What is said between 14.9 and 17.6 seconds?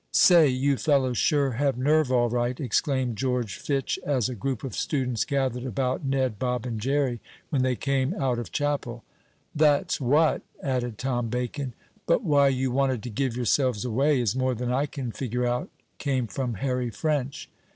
figure out," came from Harry French.